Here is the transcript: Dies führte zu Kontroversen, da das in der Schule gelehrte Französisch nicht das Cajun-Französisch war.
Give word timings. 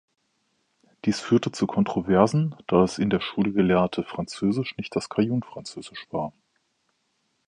Dies 1.05 1.19
führte 1.19 1.51
zu 1.51 1.67
Kontroversen, 1.67 2.55
da 2.65 2.79
das 2.81 2.97
in 2.97 3.11
der 3.11 3.19
Schule 3.21 3.51
gelehrte 3.53 4.01
Französisch 4.03 4.75
nicht 4.77 4.95
das 4.95 5.09
Cajun-Französisch 5.09 6.07
war. 6.09 6.33